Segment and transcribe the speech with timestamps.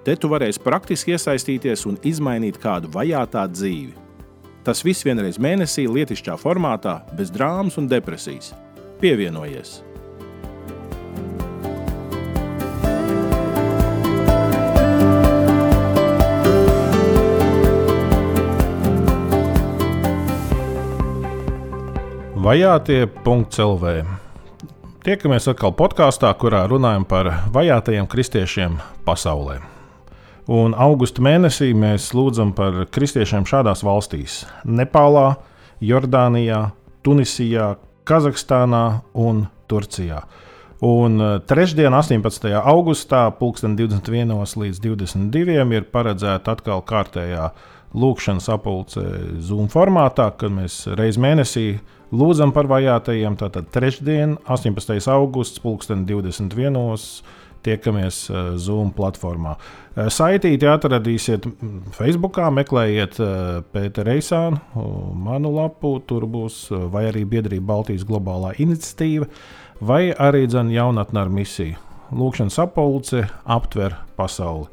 [0.00, 3.92] Te tu varēsi praktiski iesaistīties un izmainīt kādu vajātā dzīvi.
[4.64, 8.54] Tas viss vienreiz mēnesī, lietišķā formātā, bez drāmas un depresijas.
[9.00, 9.80] Pievienojies!
[22.40, 23.92] Vajātie.CLV
[25.04, 29.58] Tiekamies atkal podkāstā, kurā runājam par vajātajiem kristiešiem pasaulē.
[30.50, 34.40] Un augusta mēnesī mēs lūdzam par kristiešiem šādās valstīs-
[34.78, 35.36] Nepālā,
[35.78, 36.72] Jordānijā,
[37.06, 40.24] Tunisijā, Kazahstānā un Turcijā.
[40.82, 42.50] Un eh, trešdien, 18.
[42.64, 43.30] augustā,
[43.76, 44.56] 21.
[44.56, 45.72] līdz 22.
[45.76, 47.50] ir paredzēta atkal kārtējā
[47.94, 49.02] lūkšanas apulce
[49.38, 51.78] Zoom formātā, kad mēs reiz mēnesī
[52.10, 53.36] lūdzam par vajātajiem.
[53.38, 54.98] Tātad trešdien, 18.
[55.14, 57.22] augusts, 2021
[57.64, 59.54] tiekamies eh, Zoom platformā.
[59.94, 61.46] Eh, saitīti atradīsiet
[61.96, 64.60] Facebook, meklējiet eh, Pēteru Reisānu,
[65.26, 69.28] manu lapu, tur būs vai arī biedrība Baltijas globālā iniciatīva,
[69.80, 71.78] vai arī dzene jaunatnē ar misiju.
[72.10, 74.66] Lūkšanas apulce aptver pasauli.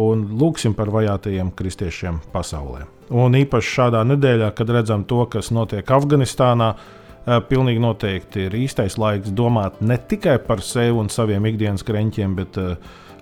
[0.00, 2.86] Un lūksim par vajātajiem kristiešiem pasaulē.
[3.12, 8.98] Un īpaši šādā nedēļā, kad redzam to, kas notiek Afganistānā, uh, pilnīgi noteikti ir īstais
[8.98, 12.72] laiks domāt ne tikai par sevi un saviem ikdienas krenķiem, bet eh,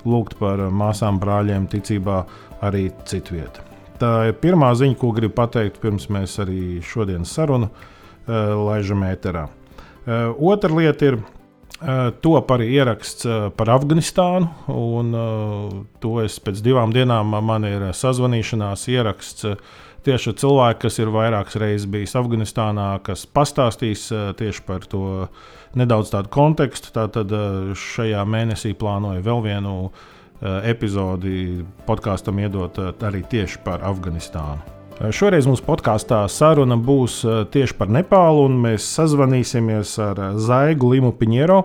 [0.09, 2.23] lūgt par māsām, brāļiem, ticībā
[2.65, 3.67] arī citvietā.
[4.01, 7.91] Tā ir pirmā ziņa, ko gribu pateikt, pirms mēs arī šodienas sarunu uh,
[8.57, 9.45] laižam ēterā.
[10.41, 11.19] Otra lieta ir
[12.25, 13.27] top arī ieraksts
[13.57, 15.13] par Afganistānu, un
[16.01, 19.47] to es pēc divām dienām man ir sazvanīšanās ieraksts.
[20.01, 25.27] Tieši cilvēki, kas ir vairākas reizes bijis Afganistānā, kas pastāstīs eh, tieši par to
[25.77, 26.89] nedaudz tādu kontekstu.
[26.95, 34.79] Tātad eh, šajā mēnesī plānoju vēl vienu eh, epizodi podkāstam iedot arī tieši par Afganistānu.
[35.17, 37.23] Šoreiz mums podkāstā saruna būs
[37.53, 41.63] tieši par Nepālu, un mēs sazvanīsimies ar Zaigu Limu Piņero.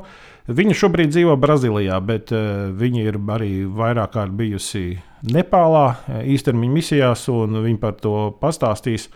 [0.47, 4.85] Viņa šobrīd dzīvo Brazīlijā, bet viņa ir arī vairāk kārt bijusi
[5.25, 9.07] Nepālā eh, īstermiņa misijās, un viņi par to pastāstīs.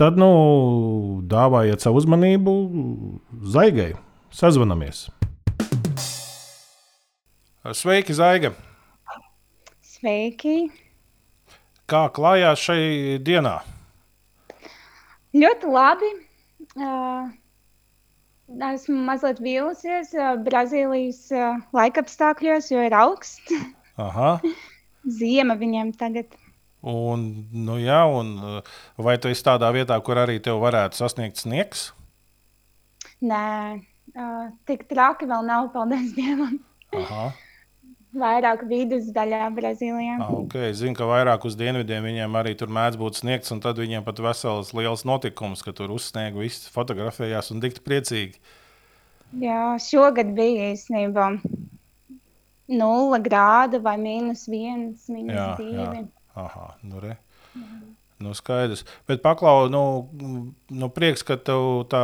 [0.00, 0.30] Tad, nu,
[1.28, 2.54] dāvājiet savu uzmanību
[3.52, 3.92] Zaigai.
[4.32, 5.08] Sazvanamies!
[7.76, 8.54] Sveiki, Zaiga!
[9.84, 10.70] Sveiki!
[11.90, 13.58] Kā klājās šai dienā?
[15.36, 16.10] Ļoti labi.
[16.78, 17.28] Uh,
[18.70, 20.14] esmu mazliet vīlusies
[20.46, 21.26] Brazīlijas
[21.76, 23.58] laikapstākļos, jo ir augsts.
[24.00, 24.38] Aha.
[25.08, 26.34] Ziema viņiem tagad.
[26.80, 28.62] Un, nu jā, un
[28.96, 31.90] vai tu esi tādā vietā, kur arī tev varētu sasniegt sniegs?
[33.20, 33.44] Nē,
[34.16, 36.56] uh, tik traki vēl nav, paldies Dievam.
[36.96, 37.30] Aha.
[38.10, 40.16] Vairāk vidusdaļā Brazīlijā.
[40.18, 40.72] Ah, okay.
[40.74, 44.18] Zinu, ka vairāk uz dienvidiem viņiem arī tur mēdz būt sniegs, un tad viņiem pat
[44.24, 48.40] vesels liels notikums, ka tur uzsniega, visi fotografējās un dikti priecīgi.
[49.44, 51.28] Jā, šogad bija īstenībā
[52.70, 56.04] nulle grāda vai mīnus viens, mīnus jā, divi.
[56.04, 56.04] Jā.
[56.40, 57.16] Aha, nu re.
[57.54, 57.80] Jā.
[58.20, 58.84] Nu, skaidrs.
[59.08, 60.10] Bet, paklau, nu,
[60.68, 62.02] nu, prieks, ka tu tā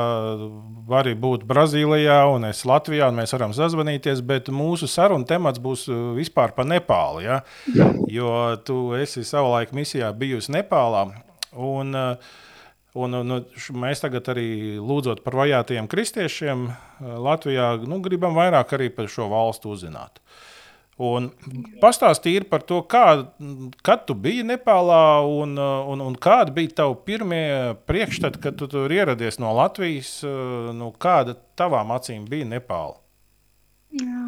[0.89, 4.23] vari būt Brazīlijā un es Latvijā, un mēs varam sazvanīties.
[4.25, 7.21] Bet mūsu saruna temats būs uh, vispār par Nepālu.
[7.21, 7.43] Ja?
[8.09, 8.31] Jo
[8.65, 11.07] tu esi savulaik misijā bijusi Nepālā.
[11.53, 12.35] Un, uh,
[12.97, 13.33] Un, un,
[13.77, 19.27] mēs tagad arī lūdzot par vajātajiem kristiešiem uh, Latvijā, nu, gribam vairāk arī par šo
[19.29, 20.23] valstu uzzināt.
[20.97, 21.27] Un
[21.83, 23.05] pastāstīja par to, kā,
[23.85, 27.43] kad tu biji Nepālā un, un, un kādi bija tavi pirmie
[27.85, 30.23] priekšstati, kad tu tur ieradies no Latvijas.
[30.25, 32.97] Nu, kāda tavām acīm bija Nepāla?
[34.01, 34.25] Jā.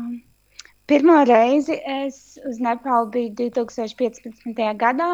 [0.88, 4.60] Pirmo reizi es uz Nepālu biju 2015.
[4.76, 5.10] gadā.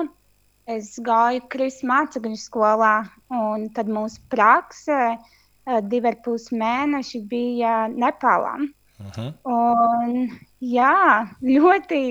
[0.66, 2.94] Es gāju Kristus mācekļu skolā,
[3.30, 8.56] un tad mūsu prakse eh, divi ar pus mēneši bija Nepālā.
[8.64, 9.30] Uh -huh.
[9.44, 12.02] Un, jā, ļoti,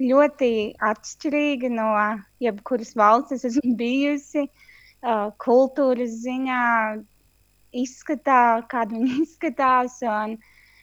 [0.00, 0.52] ļoti
[0.90, 1.90] atšķirīga no
[2.40, 4.48] jebkuras valsts es esmu bijusi.
[5.00, 6.62] Uh, kultūras ziņā,
[7.72, 10.02] izskatā, kāda viņa izskatās.
[10.04, 10.36] Un,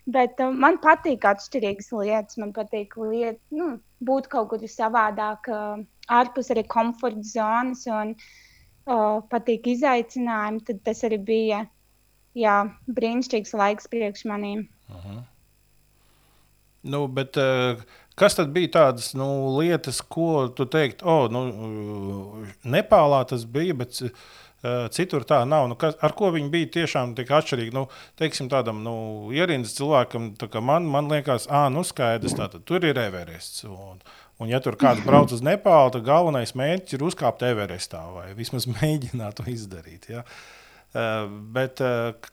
[0.08, 2.38] Bet uh, man patīk atšķirīgas lietas.
[2.40, 9.20] Man patīk liet, nu, būt kaut kur savādāk, uh, ārpus arī komforta zonas un uh,
[9.34, 10.64] patīk izaicinājumi.
[10.70, 11.66] Tad tas arī bija
[12.40, 12.56] jā,
[12.88, 14.64] brīnišķīgs laiks priekš maniem.
[14.88, 15.20] -huh.
[16.90, 17.80] Nu, bet, uh,
[18.18, 19.28] kas tad bija tādas nu,
[19.60, 21.44] lietas, ko tu teiktu, oh, nu,
[22.68, 25.68] Nepālā tas bija, bet uh, citur tā nav.
[25.72, 27.76] Nu, kas, ar ko viņi bija tiešām tik atšķirīgi?
[27.76, 27.88] Nu,
[28.20, 28.96] teiksim, tādam nu,
[29.36, 33.66] ierindas cilvēkam, tā man, man liekas, ah, nu skaidrs, tātad tur ir Everests.
[33.70, 34.02] Un,
[34.38, 38.68] Un, ja tur kāds brauc uz Nepālu, tad galvenais mērķis ir uzkāpt Everestā vai vismaz
[38.76, 40.12] mēģināt to izdarīt.
[40.14, 40.22] Ja?
[40.94, 41.26] Uh,
[41.56, 41.82] bet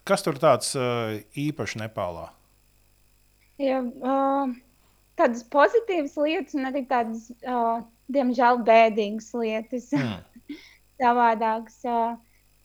[0.04, 2.28] kas tur tāds īpašs Nepālā?
[3.62, 4.54] Ja, uh,
[5.18, 7.84] tādas pozitīvas lietas, un arī tādas, uh,
[8.14, 9.90] diemžēl, bēdīgas lietas.
[9.94, 10.56] Mm.
[11.02, 11.78] Savādākas.
[11.86, 12.16] Uh,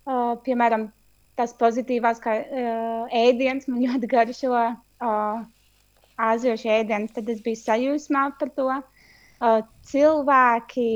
[0.10, 0.88] uh, piemēram,
[1.40, 4.54] tas pozitīvās, kā uh, ēdiens man ļoti garšo.
[5.00, 5.46] Uh,
[6.20, 8.68] Āziešu ēdienas, tad es biju sajūsmā par to.
[9.40, 10.90] Uh, cilvēki,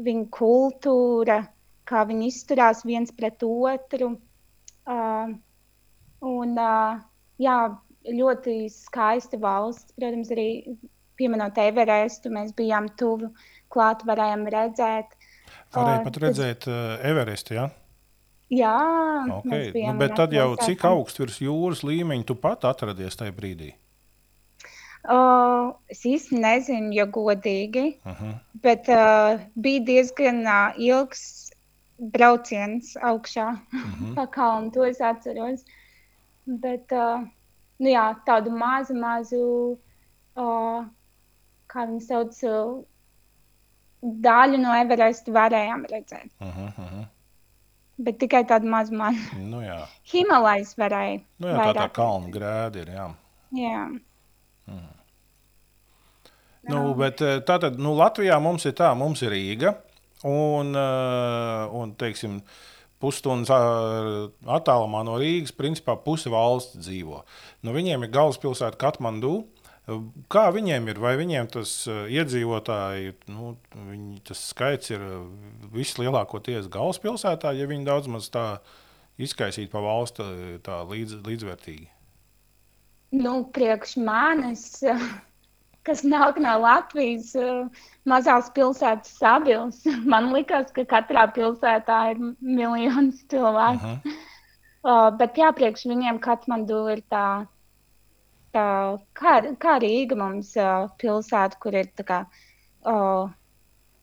[0.00, 1.42] viņu kultūra,
[1.84, 4.14] kā viņi izturās viens pret otru.
[4.88, 5.34] Uh,
[6.24, 7.02] un, uh,
[7.44, 7.58] jā,
[8.14, 9.94] ļoti skaista valsts.
[9.98, 10.48] Protams, arī
[11.18, 13.32] pieminot Everestu, mēs bijām tuvu
[13.72, 15.16] klāt, varējām redzēt.
[15.74, 17.68] Varēja pat redzēt uh, Everestu, jā?
[18.48, 18.76] Jā,
[19.42, 19.68] okay.
[19.74, 23.74] nu, bet tad jau cik augsts virs jūras līmeņa tu pat atradies tajā brīdī?
[25.04, 28.32] Uh, es īsti nezinu, ja godīgi, uh -huh.
[28.64, 31.52] bet uh, bija diezgan uh, ilgs
[31.98, 34.14] brauciens augšā uh -huh.
[34.14, 34.70] pa kalnu.
[34.70, 35.64] To es atceros.
[36.46, 37.28] Bet uh,
[37.78, 39.42] nu jā, tādu mazu, mazu,
[40.38, 40.82] uh,
[41.70, 42.80] kā viņi sauc, uh,
[44.02, 46.30] daļu no Everesta varējām redzēt.
[46.40, 47.06] Uh -huh, uh -huh.
[47.98, 49.18] Bet tikai tādu mazu, mazu.
[49.52, 49.86] Nu, jā.
[50.12, 51.20] Himalais varēja.
[51.38, 52.88] Nu, jā, tā tā kalnu grēdi ir.
[52.94, 53.14] Jā.
[53.50, 53.88] jā.
[54.66, 54.98] Mm.
[56.68, 59.74] Nu, bet, tātad, nu, Latvijā mums ir tā, mums ir Rīga.
[60.26, 60.74] Un,
[61.72, 62.40] un teiksim,
[63.02, 63.52] pusstundas
[64.58, 67.22] attālumā no Rīgas, principā pusi valsts dzīvo.
[67.66, 69.40] Nu, viņiem ir galvaspilsēta Katmandu.
[70.28, 70.98] Kā viņiem ir?
[71.00, 75.04] Vai viņiem tas uh, iedzīvotāji, nu, viņi, tas skaits ir
[75.72, 78.58] vislielākoties galvaspilsētā, ja viņi daudz maz tā
[79.18, 80.26] izkaisītu pa valsti
[80.66, 81.88] tā līdz, līdzvērtīgi?
[83.16, 84.66] Nu, priekš manis,
[85.88, 87.32] kas nāk no Latvijas,
[88.08, 89.82] mazās pilsētas sabils.
[90.12, 93.96] Man liekas, ka katrā pilsētā ir miljons cilvēku.
[93.98, 94.24] Uh
[95.18, 97.46] bet jā, priekš viņiem Katmandu ir tā,
[98.54, 98.66] tā
[99.18, 102.20] kā, kā Rīga mums uh, pilsēta, kur ir tā kā.
[102.86, 103.28] Uh,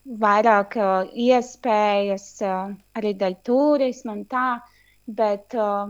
[0.05, 4.59] vairāk uh, iespējas uh, arī dēļ turisma un tā,
[5.07, 5.89] bet uh,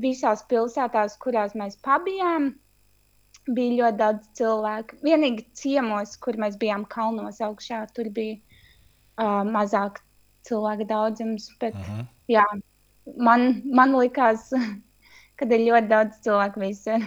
[0.00, 2.54] visās pilsētās, kurās mēs pabijām,
[3.48, 4.98] bija ļoti daudz cilvēku.
[5.06, 10.02] Vienīgi ciemos, kur mēs bijām kalnos augšā, tur bija uh, mazāk
[10.48, 11.50] cilvēku daudzums.
[11.60, 12.00] Bet, uh mhm.
[12.00, 12.06] -huh.
[12.28, 12.46] jā,
[13.16, 14.50] man, man likās,
[15.36, 17.06] ka ir ļoti daudz cilvēku visur.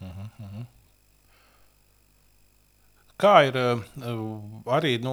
[0.00, 0.66] Uh -huh, uh -huh.
[3.22, 3.82] Kā ir eh,
[4.74, 5.12] arī nu,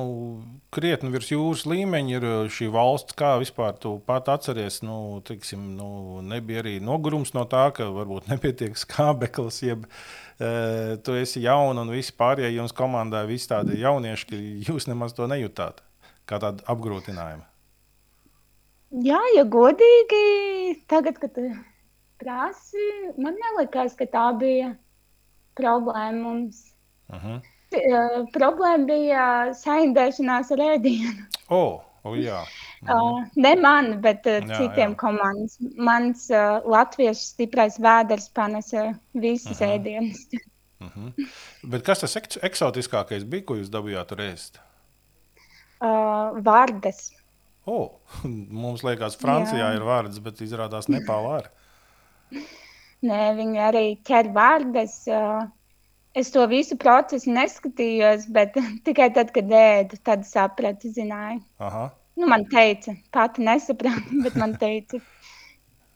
[0.73, 5.75] krietni virs jūras līmeņa, ir eh, šī valsts, kā vispār tu pat atceries, nu, tiksim,
[5.77, 5.89] nu,
[6.25, 11.93] nebija arī nogurums no tā, ka varbūt nepietiek skābeklis, jeb e, tu esi jauna un
[11.93, 14.41] visi pārējie jums komandā, visi tādi jaunieši, ka
[14.71, 15.83] jūs nemaz to nejūtāt
[16.29, 17.45] kā tādu apgrūtinājumu.
[19.05, 21.37] Jā, ja godīgi, tagad, kad
[22.21, 22.89] prasi,
[23.21, 24.73] man nelikās, ka tā bija
[25.57, 26.65] problēma mums.
[27.09, 27.37] Uh mhm.
[27.37, 27.48] -huh.
[27.69, 29.23] Uh, problēma bija
[29.53, 31.27] saindēšanās ar ēdienu.
[31.53, 32.39] Oh, oh, jā.
[32.81, 32.89] Mhm.
[32.95, 34.97] Uh, ne man, bet uh, jā, citiem jā.
[34.97, 35.59] komandas.
[35.77, 39.67] Mans uh, latviešu stiprais vēders panesa visas uh.
[39.67, 39.75] -huh.
[39.75, 40.23] ēdienas.
[40.81, 40.89] uh.
[40.95, 41.29] -huh.
[41.63, 44.57] Bet kas tas eks eksotiskākais bija, ko jūs dabūjāt tur ēst?
[45.79, 47.11] Uh, vārdas.
[47.65, 47.99] Oh,
[48.63, 49.75] mums liekas, Francijā jā.
[49.75, 51.49] ir vārds, bet izrādās Nepālā arī.
[53.09, 55.03] Nē, viņi arī ķer vārdas.
[55.07, 55.45] Uh,
[56.19, 58.57] Es to visu procesu neskatījos, bet
[58.87, 61.39] tikai tad, kad ēdu, tad sapratu, zināju.
[61.63, 61.85] Aha.
[62.19, 64.99] Nu, man teica, pati nesapratu, bet man teica.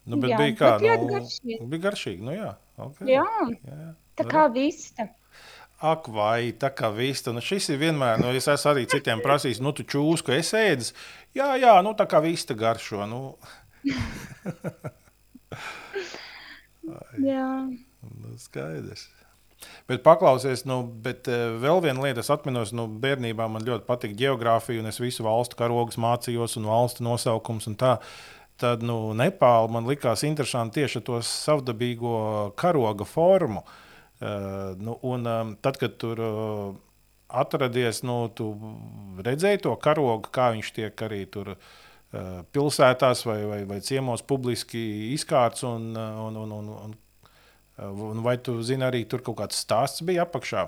[0.08, 1.60] nu, bet jā, bija kā, bet nu, garšīgi.
[1.74, 2.24] bija garšīgi.
[2.24, 2.54] Nu, jā,
[2.86, 3.10] okay.
[3.12, 3.28] jā,
[3.68, 3.90] jā,
[4.20, 5.10] tā kā vista.
[5.84, 7.34] Ak, vai tā kā vista.
[7.36, 10.88] Nu, šis ir vienmēr, nu, es esmu arī citiem prasījis, nu, tu čūsku es ēdu.
[11.36, 13.04] Jā, jā, nu, tā kā vista garšo.
[13.10, 13.36] Nu.
[17.34, 17.50] jā.
[17.68, 19.10] Nu, skaidrs.
[19.90, 24.18] Bet paklausies, nu, bet uh, vēl viena lieta, es atceros, nu, bērnībā man ļoti patika
[24.20, 27.98] geogrāfija, un es visu valstu karogus mācījos, un valstu nosaukums un tā.
[28.62, 32.18] tad nu, Nepāla man likās interesanti tieši ar to savdabīgo
[32.56, 33.64] karoga formu.
[34.24, 36.76] Uh, nu, un, um, tad, kad tur uh,
[37.28, 38.54] atradies, nu, tu
[39.26, 44.84] redzēji to karogu, kā viņš tiek arī tur uh, pilsētās vai, vai, vai ciemos publiski
[45.14, 45.66] izkārts.
[45.68, 46.96] Un, un, un, un, un,
[47.78, 50.68] un vai tu zini, arī tur kaut kāds stāsts bija apakšā?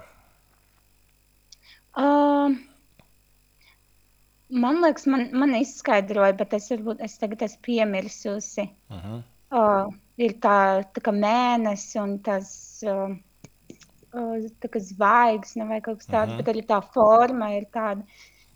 [1.95, 2.55] Uh,
[4.49, 8.67] Man liekas, man, man izskaidroja, bet es varbūt es tagad esmu piemirsusi.
[8.93, 9.23] Uh -huh.
[9.57, 13.09] uh, ir tā, tā kā mēnesis un tas uh,
[14.13, 16.37] uh, tā kā zvaigznes nu, vai kaut kas tāds, uh -huh.
[16.37, 18.01] bet arī tā forma ir tāda.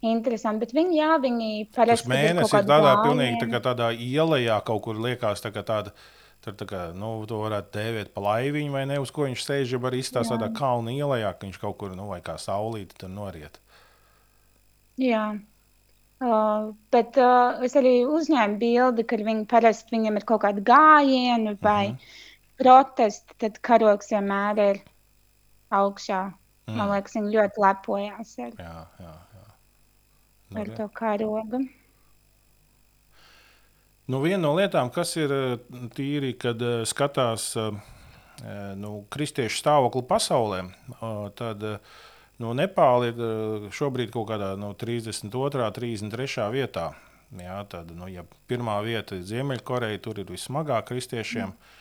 [0.01, 3.03] Interesanti, bet viņi, jā, viņi parasti ir mēnesis ir tādā gājienu.
[3.03, 5.91] pilnīgi tā kā tādā ielā kaut kur liekas tā kā tāda.
[6.39, 8.99] Tur tā kā, nu, to varētu dēvēt par laiviņu, vai ne?
[9.03, 12.07] Uz ko viņš sēž, jau arī izstāsta tādā kalna ielā, ka viņš kaut kur, nu,
[12.07, 13.59] vai kā saulīte tur noriet.
[14.99, 15.25] Jā.
[16.19, 21.55] Uh, bet uh, es arī uzņēmu bildi, ka viņi parasti viņam ir kaut kāda gājiena
[21.63, 21.99] vai uh mhm.
[21.99, 22.55] -huh.
[22.59, 24.81] protesti, tad karoks vienmēr ir
[25.71, 26.33] augšā.
[26.67, 26.77] Mm.
[26.77, 29.45] Man liekas, viņi ļoti lepojās ar, jā, jā, jā.
[30.49, 31.61] Nu, ar to karogu.
[34.09, 35.31] Nu, viena no lietām, kas ir
[35.93, 37.51] tīri, kad skatās
[38.79, 40.63] nu, kristiešu stāvokli pasaulē,
[41.37, 41.99] tad uh,
[42.39, 45.59] Nu, Nepāla ir eh, šobrīd kaut kādā no 32.
[45.59, 46.45] un 33.
[46.53, 46.87] vietā.
[47.35, 51.75] Jā, tad, nu, ja pirmā vieta ir Ziemeļkoreja, tur ir vismagāk kristiešiem, mm.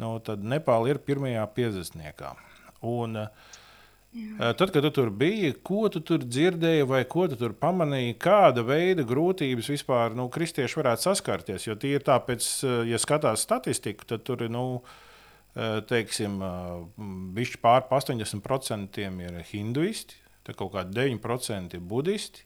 [0.00, 2.30] nu, tad Nepāla ir pirmajā 50.
[2.88, 3.18] Un,
[4.14, 4.52] Jā.
[4.54, 8.62] Tad, kad tu tur biji, ko tu tur dzirdēji, vai ko tu tur pamanīji, kāda
[8.66, 11.66] veida grūtības vispār nu, kristieši varētu saskarties?
[11.66, 12.46] Jo tie ir tāpēc,
[12.86, 14.52] ja skatās statistiku, tad tur ir.
[14.54, 14.84] Nu,
[15.88, 16.40] teiksim,
[17.34, 22.42] bišķi pār 80% ir hinduisti, tad kaut kādi 9% ir budisti,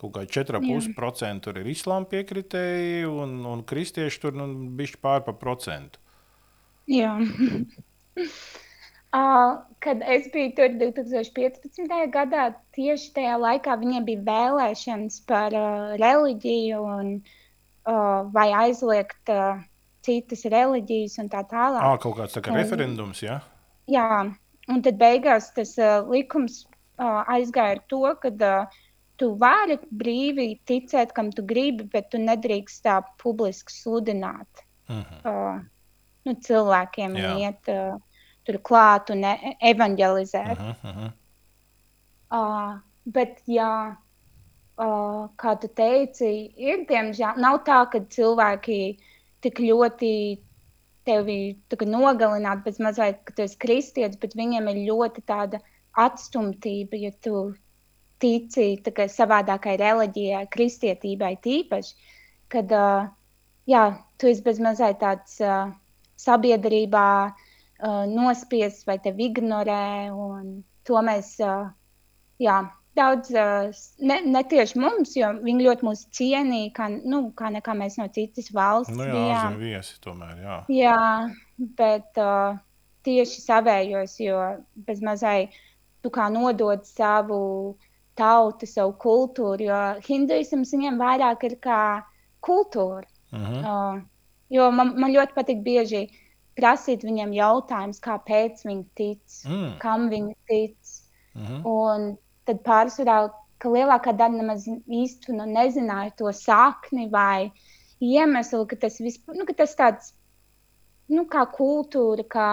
[0.00, 6.00] kaut kādi 4,5% ir islāma piekritēji, un, un kristieši tur nu, bišķi pār pa procentu.
[6.90, 7.16] Jā.
[9.12, 11.90] Kad es biju tur 2015.
[12.14, 17.10] gadā, tieši tajā laikā viņiem bija vēlēšanas par uh, reliģiju un,
[17.84, 19.58] uh, vai aizliegt uh,
[20.06, 21.82] citas reliģijas un tā tālāk.
[21.82, 23.40] Ah, kaut kāds tā kā un, referendums, jā?
[23.90, 24.06] Jā,
[24.70, 28.78] un tad beigās tas uh, likums uh, aizgāja ar to, ka uh,
[29.20, 35.20] tu vari brīvi ticēt, kam tu gribi, bet tu nedrīkst tā publiski sludināt uh -huh.
[35.26, 35.60] uh,
[36.24, 37.34] nu, cilvēkiem jā.
[37.44, 38.00] iet uh,
[38.46, 39.24] tur klāt un
[39.72, 40.58] evanģelizēt.
[40.58, 41.10] Uh -huh,
[42.38, 43.96] uh bet, jā,
[44.78, 48.98] uh, kā tu teici, ir diemžēl nav tā, ka cilvēki
[49.42, 50.12] tik ļoti
[51.04, 55.58] tevi nogalināt, bez mazliet, ka tu esi kristietis, bet viņiem ir ļoti tāda
[55.98, 57.54] atstumtība, ja tu
[58.22, 61.94] tici savādākai reliģijai, kristietībai tīpaši,
[62.48, 63.10] kad uh,
[63.66, 65.72] jā, tu esi bez mazliet tāds uh,
[66.16, 67.32] sabiedrībā
[67.82, 70.10] uh, nospiests vai tevi ignorē,
[70.86, 71.68] to mēs, uh,
[72.42, 72.62] jā,
[72.98, 77.98] daudz, ne, ne tieši mums, jo viņi ļoti mūs cienīja, kā, nu, kā nekā mēs
[78.00, 78.94] no citas valsts.
[78.96, 79.56] Nu, jā, bijām.
[79.60, 80.58] viesi tomēr, jā.
[80.72, 80.98] Jā,
[81.78, 82.60] bet uh,
[83.06, 84.42] tieši savējos, jo
[84.86, 85.50] bez mazai
[86.02, 87.40] tu kā nodod savu
[88.18, 91.82] tautu, savu kultūru, jo hinduisms viņiem vairāk ir kā
[92.44, 93.06] kultūra.
[93.32, 93.60] Uh -huh.
[93.64, 94.02] uh,
[94.52, 96.02] jo man, man ļoti patīk bieži
[96.58, 99.70] prasīt viņiem jautājumus, kāpēc viņi tic, mm.
[99.82, 100.76] kam viņi tic.
[101.34, 101.60] Uh -huh.
[101.64, 107.52] Un tad pārsvarā, ka lielākā daļa nemaz īsti nu, nezināja to sakni vai
[108.02, 110.12] iemeslu, ka tas, vispār, nu, ka tas tāds
[111.08, 112.50] nu, kā kultūra, kā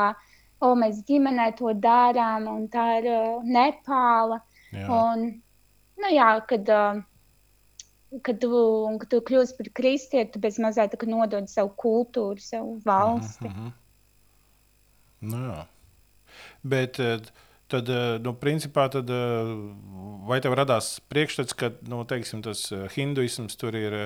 [0.61, 4.41] oh, mēs ģimenē to darām, un tā ir uh, Nepāla.
[4.75, 4.85] Jā.
[4.93, 5.41] Un,
[5.97, 8.51] nu, jā, kad, uh, kad tu,
[9.01, 13.47] kad tu kļūsi par kristieti, tu bez mazliet nodod savu kultūru, savu valsti.
[13.47, 13.71] Uh -huh.
[15.21, 15.61] Nu, jā.
[16.63, 17.19] Bet uh,
[17.69, 19.53] tad, eh, nu, principā, tad, eh,
[20.27, 24.01] vai tev radās priekšstats, ka nu, teiksim, tas eh, hinduisms tur ir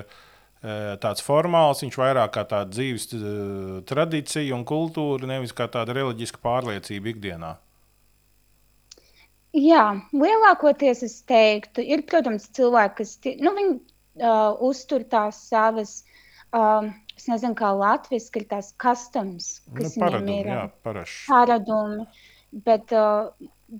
[0.64, 3.10] tāds formāls, viņš vairāk kā tāda dzīves
[3.84, 7.50] tradīcija un kultūra, nevis kā tāda reliģiska pārliecība ikdienā?
[9.52, 9.82] Jā,
[10.16, 13.12] lielākoties es teiktu, ir, protams, cilvēki, kas
[13.44, 13.76] nu, viņi,
[14.24, 15.92] uh, uztur tās savas,
[16.56, 20.50] uh, es nezinu, kā latviešu, ir tās customs, kas nu, paradumi, ir.
[20.50, 20.64] Jā,
[21.28, 22.06] paradumi.
[22.64, 23.32] Bet uh,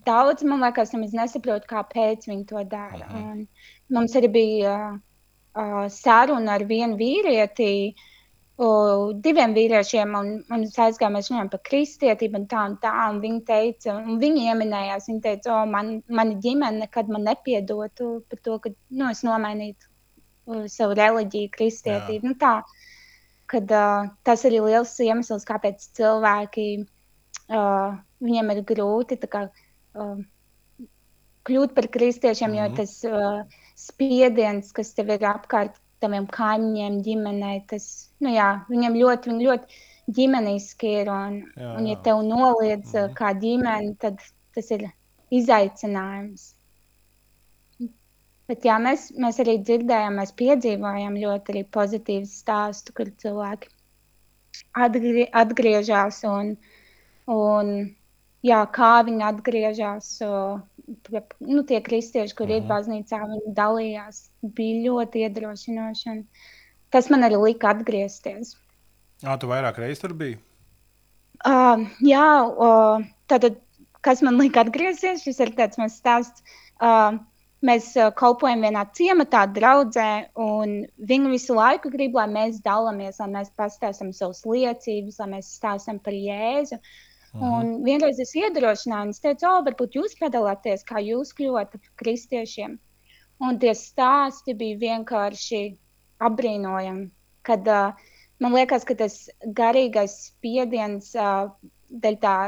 [0.06, 3.04] daudz man liekas, nemaz nesaprot, kāpēc viņi to dara.
[3.06, 3.44] Mhm.
[3.44, 7.70] Un mums arī bija uh, saruna ar vienu vīrieti.
[8.54, 12.92] Uh, diviem vīriešiem, un, un mēs aizgājām, mēs runājām par kristietību, un tā un tā.
[13.10, 18.12] Un viņi teica, un viņi ieminējās, viņi teica, o, man, mana ģimene nekad man nepiedotu
[18.30, 22.30] par to, ka nu, es nomainītu uh, savu reliģiju, kristietību.
[22.30, 22.60] Nu, tā,
[23.54, 27.94] kad uh, tas ir liels iemesls, kāpēc cilvēki uh,
[28.24, 29.46] viņiem ir grūti kā,
[29.94, 30.18] uh,
[31.48, 32.62] kļūt par kristiešiem, mm -hmm.
[32.62, 32.76] jo mhm.
[32.76, 39.30] tas uh, spiediens, kas tev ir apkārt, taviem kaimiņiem, ģimenei, tas nu, jā, viņam ļoti,
[39.30, 39.82] viņi ļoti
[40.16, 41.10] ģimeniski ir.
[41.12, 41.70] Un, jā, jā.
[41.78, 43.14] un ja tev noliedz mm -hmm.
[43.20, 44.20] kā ģimeni, tad
[44.54, 44.88] tas ir
[45.30, 46.54] izaicinājums.
[48.50, 53.70] Bet jā, mēs, mēs arī dzirdējām, mēs piedzīvojām ļoti pozitīvu stāstu, kur cilvēki
[54.76, 56.54] atgrie, atgriežas un,
[57.30, 57.70] un
[58.44, 60.10] jā, kā viņi atgriežas.
[61.40, 66.18] Nu, tie kristieši, kur mm ir baznīcā, viņi dalījās, bija ļoti iedrošinoši.
[66.92, 68.52] Tas man arī lika atgriezties.
[69.24, 70.36] Jā, tu vairāk reizes tur biji?
[71.44, 73.00] Uh, jā, uh,
[73.32, 73.56] tātad,
[74.04, 76.44] kas man lika atgriezties, šis ir tāds mans stāsts.
[76.76, 77.16] Uh,
[77.64, 80.08] Mēs uh, kalpojam vienā ciematā, draudzē,
[80.40, 80.74] un
[81.08, 86.00] viņi visu laiku grib, lai mēs dalāmies, lai mēs pastāstām savas liecības, lai mēs stāstām
[86.04, 86.80] par Jēzu.
[87.34, 87.46] Mhm.
[87.48, 92.76] Un vienreiz es iedrošināju, es teicu, oh, varbūt jūs piedalāties, kā jūs kļūstat par kristiešiem.
[93.44, 95.64] Un tie stāsti bija vienkārši
[96.28, 97.08] apbrīnojami.
[97.48, 99.18] Kad, uh, man liekas, ka tas
[99.56, 101.48] garīgais spiediens uh,
[101.90, 102.38] dēļ tā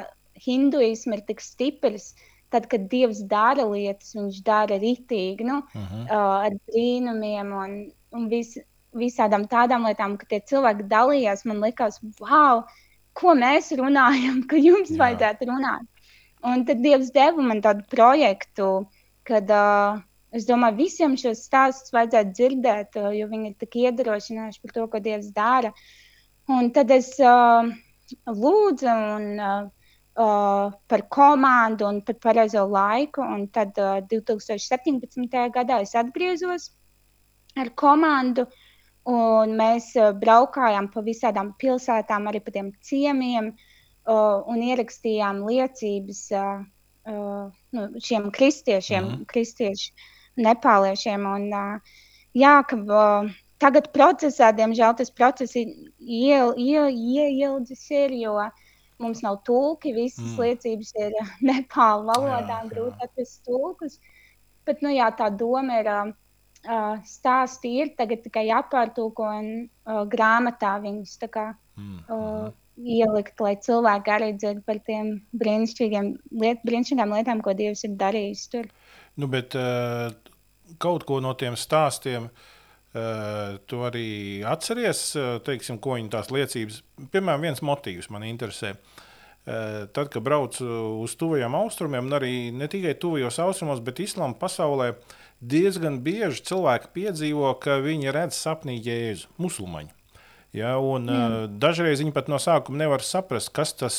[0.44, 5.82] hinduisma ir tik stiprs, uh, tad, kad Dievs dara lietas, viņš dara ritīgi, nu, uh
[5.82, 6.06] -huh.
[6.06, 7.76] uh, ar brīnumiem un,
[8.16, 8.56] un vis,
[8.96, 11.44] visādām tādām lietām, ka tie cilvēki dalījās.
[11.48, 12.64] Man liekas, wow,
[13.16, 15.00] ko mēs runājam, ka jums Jā.
[15.04, 15.86] vajadzētu runāt.
[16.46, 18.86] Un tad Dievs deva man tādu projektu,
[19.26, 20.02] kad uh,
[20.36, 24.86] es domāju, visiem šos stāstus vajadzētu dzirdēt, uh, jo viņi ir tik iedrošinājuši par to,
[24.92, 25.72] ko Dievs dara.
[26.52, 27.66] Un tad es uh,
[28.30, 29.64] lūdzu un uh,
[30.16, 33.20] uh, par komandu un par pareizo laiku.
[33.20, 35.50] Un tad uh, 2017.
[35.52, 36.70] gadā es atgriezos
[37.56, 38.46] ar komandu.
[39.06, 46.22] Un mēs uh, braukājām pa visām pilsētām, arī pa tiem ciemiem, uh, un ierakstījām liecības
[46.34, 46.64] uh,
[47.06, 47.46] uh,
[47.76, 49.26] nu, šiem kristiešiem, mm -hmm.
[49.26, 49.92] kristiešu
[50.36, 51.26] nepāliešiem.
[51.34, 51.96] Un, uh,
[52.34, 55.68] jā, ka, uh, tagad procesā, diemžēl, tas process ir
[56.00, 58.65] ieildzis, ir, jo uh,
[59.02, 60.36] Mums nav tulki, visas mm.
[60.40, 61.16] liecības ir
[61.50, 63.98] nepālu valodā, jā, grūti atrast tulkus.
[64.66, 66.12] Bet nu, jā, tā doma ir uh,
[67.06, 72.00] stāsti ir tagad tikai jāpārtulko un uh, grāmatā viņus tā kā, mm.
[72.08, 76.10] uh, ielikt, lai cilvēki arī dzird par tiem brīnišķīgiem
[76.42, 78.68] liet, brīnišķīgām lietām, ko Dievs ir darījis tur.
[79.16, 80.10] Nu, bet uh,
[80.82, 82.55] kaut ko no tiem stāstiem uh, Uh,
[83.68, 84.06] tu arī
[84.46, 86.80] atceries, uh, teiksim, ko viņa tās liecības,
[87.12, 88.74] piemēram, viens motīvs man interesē.
[89.46, 90.66] Uh, tad, kad braucu
[91.04, 94.94] uz tuvajiem austrumiem, un arī ne tikai tuvajos austrumos, bet islāma pasaulē,
[95.40, 99.92] diezgan bieži cilvēki piedzīvo, ka viņi redz sapnī jēzu, musulmaņu.
[100.56, 101.56] Ja, un, mm.
[101.60, 103.96] Dažreiz viņi pat no sākuma nevar saprast, kas tas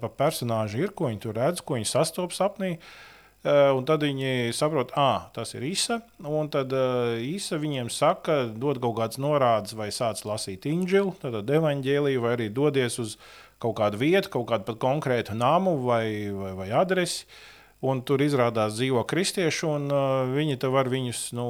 [0.00, 2.72] pa personāžu ir, ko viņi tur redz, ko viņi sastopas sapnī.
[2.74, 3.13] Uh, Eh,
[3.44, 5.98] un tad viņi saprot, ka tas ir īsa.
[6.24, 11.50] Un tad uh, īsa viņiem saka, dod kaut kādas norādes, vai sāc lasīt inģilu, tad
[11.52, 13.18] evaņģēliju, vai arī dodies uz
[13.60, 17.28] kaut kādu vietu, kaut kādu konkrētu namu vai, vai, vai adresi.
[17.84, 21.48] Un tur izrādās dzīvo kristieši, un uh, viņi var viņus nu,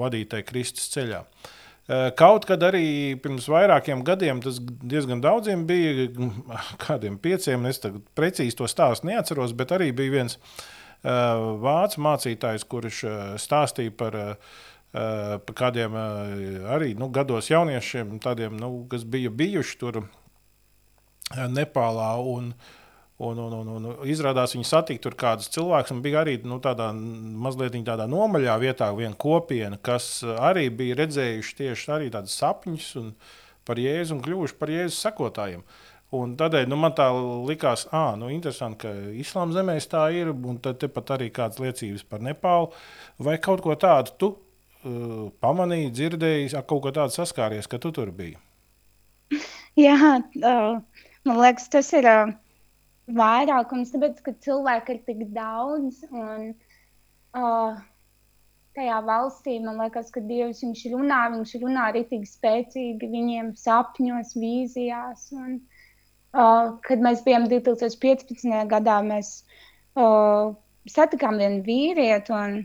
[0.00, 1.26] vadīt tajā Kristus ceļā.
[1.92, 6.08] Uh, kaut kad arī pirms vairākiem gadiem, tas diezgan daudziem bija,
[6.88, 7.84] kādiem pieciem, es
[8.16, 13.94] precīzi to stāstu neatceros, bet arī bija viens uh, Eh, vācu mācītājs, kurš eh, stāstīja
[13.96, 15.96] par, eh, kādiem
[16.68, 20.04] arī nu, gados jauniešiem, tādiem, nu, kas bija bijuši tur
[21.32, 22.14] Nepālā.
[22.20, 22.54] Un,
[23.22, 27.76] Un, un, un, un izrādās, viņi satika tur kādus cilvēkus, bija arī nu, tādā mazliet
[27.86, 32.88] tādā nomaļā vietā viena kopiena, kas arī bija redzējuši tieši tādas sapņus
[33.68, 35.62] par Jēzu un kļuvuši par Jēzus sekotājiem.
[35.62, 37.06] Uh, Un tādēļ nu, man tā
[37.48, 42.04] likās, ah, nu, interesanti, ka islāma zemēs tā ir, un tad pat arī kādas liecības
[42.10, 42.68] par Nepālu.
[43.16, 47.94] Vai kaut ko tādu tu uh, pamanīji, dzirdēji, ar kaut ko tādu saskāries, ka tu
[47.96, 48.36] tur biji?
[49.80, 52.36] Jā, uh, man liekas, tas ir uh,
[53.08, 56.04] vairākums, tāpēc, ka cilvēki ir tik daudz.
[56.12, 56.50] Un,
[57.40, 57.80] uh,
[58.76, 64.36] tajā valstī man liekas, ka Dievs viņš runā, viņš runā arī tik spēcīgi viņiem sapņos,
[64.36, 65.30] vīzijās.
[65.40, 65.71] Un, Uh,
[66.32, 68.48] kad mēs bijām 2015.
[68.70, 69.42] gadā, mēs
[70.00, 70.54] uh,
[70.88, 72.62] satikām vienu vīrieti un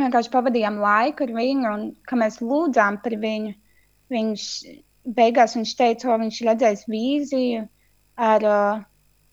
[0.00, 1.66] vienkārši pavadījām laiku ar viņu.
[1.70, 3.54] Un, kad mēs lūdzām par viņu,
[4.10, 4.46] viņš
[5.16, 7.66] beigās viņš teica, ka viņš redzēs vīziju
[8.20, 8.82] ar uh,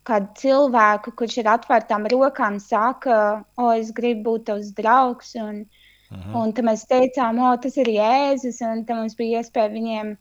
[0.08, 5.34] kādu cilvēku, kurš ir atvērtām rokām, saka, o, es gribu būt tavs draugs.
[5.42, 5.66] Un,
[6.12, 6.38] uh -huh.
[6.44, 10.16] un tad mēs teicām, o, tas ir Jēzus, un tad mums bija iespēja viņiem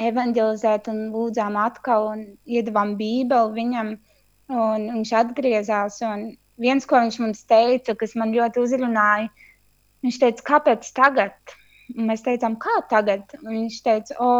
[0.00, 3.92] evanģelizēt, un lūdzām atkal, un iedavām Bībeli viņam,
[4.50, 6.00] un viņš atgriezās.
[6.06, 6.26] Un
[6.60, 9.28] viens, ko viņš mums teica, kas man ļoti uzrunāja,
[10.06, 11.56] viņš teica, kāpēc tagad?
[11.96, 13.34] Un mēs teicām, kā tagad?
[13.42, 14.30] Un viņš teica, o,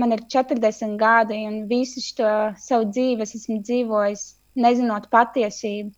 [0.00, 4.24] man ir 40 gadi, un visu šo savu dzīvi es esmu dzīvojis,
[4.64, 5.92] nezinot patiesību.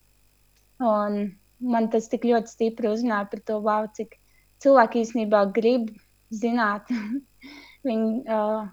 [0.83, 1.21] Un
[1.63, 4.19] man tas tik ļoti stipri uzrunāja par to, wow, cik
[4.65, 5.93] cilvēki īstenībā grib
[6.35, 6.91] zināt
[7.87, 8.65] viņu uh,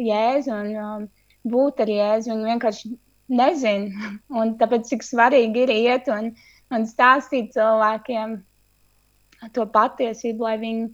[0.00, 2.32] jēzu un uh, būt ar jēzu.
[2.32, 2.92] Viņi vienkārši
[3.34, 4.12] nezina.
[4.40, 6.32] Un tāpēc cik svarīgi ir iet un,
[6.74, 8.36] un stāstīt cilvēkiem
[9.54, 10.88] to patiesību, lai viņi,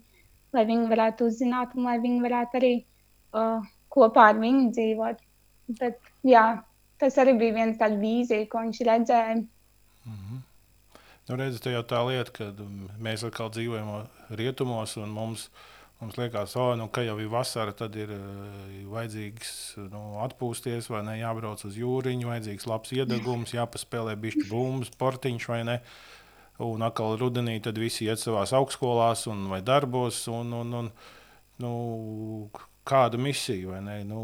[0.55, 5.21] lai viņi varētu uzzināt un lai viņi varētu arī uh, kopā ar viņu dzīvot.
[5.79, 6.45] Bet, jā,
[6.99, 9.35] tas arī bija viens tāds vīzija, ko viņš redzēja.
[9.41, 10.41] Mm -hmm.
[11.29, 12.49] Nu, redziet, tā jau tā lieta, ka
[12.99, 15.49] mēs atkal dzīvojam rietumos, un mums,
[16.01, 18.47] mums liekas, oh, nu, ka jau ir vasara, tad ir uh,
[18.91, 19.51] vajadzīgs
[19.91, 25.61] nu, atpūsties, vai ne, jābrauc uz jūriņu, vajadzīgs labs iedegums, jāpaspēlē bišķi bumbas, sportiņš vai
[25.69, 25.77] ne.
[26.61, 30.19] Un atkal rudenī tad visi iet savās augstskolās un vai darbos.
[30.29, 30.91] Un, un, un,
[31.63, 31.71] nu,
[32.87, 33.97] kādu misiju, vai ne?
[34.07, 34.21] Nu,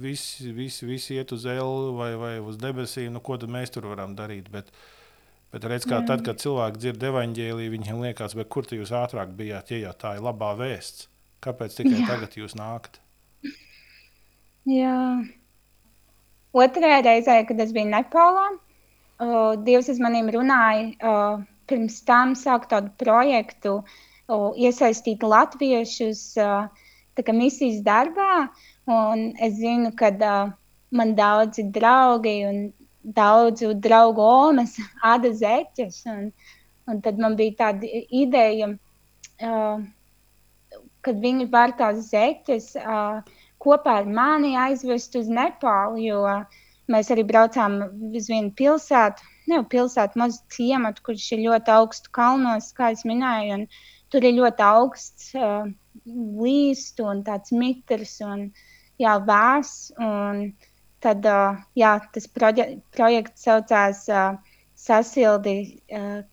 [0.00, 3.88] visi, visi, visi iet uz Elu vai, vai uz debesīm, nu, ko tad mēs tur
[3.90, 4.50] varam darīt?
[4.52, 4.72] Bet,
[5.54, 9.88] bet redz, kā tad, kad cilvēki dzird evaņģēlīju, viņiem liekas, kur jūs ātrāk bijāt, ja
[9.88, 11.08] jau tā ir labā vēsts.
[11.44, 12.06] Kāpēc tikai Jā.
[12.08, 12.98] tagad jūs nākat?
[14.68, 14.96] Jā.
[16.58, 18.48] Otrajā reizē, kad es biju Nepālā,
[19.22, 26.66] uh, Dievs ar maniem runāja uh, pirms tam sākt tādu projektu, uh, iesaistīt latviešus uh,
[27.34, 28.48] misijas darbā.
[29.44, 30.52] Es zinu, ka uh,
[30.90, 32.60] man daudzi draugi un
[33.16, 36.02] daudzu draugu omas āda zeķes.
[36.12, 36.30] Un,
[36.88, 37.90] un tad man bija tāda
[38.22, 39.82] ideja, uh,
[41.06, 43.20] kad viņi var tās zeķes uh,
[43.62, 46.00] kopā ar mani aizvest uz Nepālu.
[46.04, 46.22] Jo
[46.88, 47.80] mēs arī braucām
[48.16, 53.66] uz vienu pilsētu, ne pilsētu, mazu ciematu, kurš ir ļoti augstu kalnos, kā es minēju.
[54.08, 55.34] Tur ir ļoti augsts.
[55.36, 55.68] Uh,
[56.06, 58.48] līst un tāds mitrs un
[59.00, 59.72] jā, vēs.
[59.98, 60.52] Un
[61.04, 61.26] tad
[61.78, 64.06] jā, tas proje projekts saucās
[64.78, 65.80] Sasildi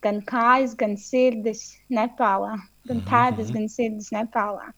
[0.05, 2.53] gan kājas, gan sirdis Nepālā,
[2.85, 3.55] gan mhm, pēdas, mhm.
[3.57, 4.69] gan sirdis Nepālā.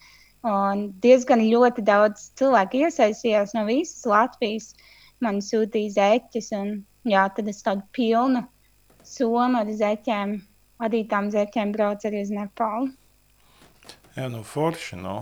[0.47, 4.71] Un diezgan ļoti daudz cilvēku iesaistījās no visas Latvijas.
[5.19, 6.75] Man sūtīja zeķes, un
[7.09, 8.43] jā, tad es tādu pilnu
[9.07, 10.35] somu ar zeķēm,
[10.83, 12.91] vadītām zeķēm braucu arī uz Nepālu.
[14.17, 14.99] Jā, nu forši.
[15.01, 15.17] Nu.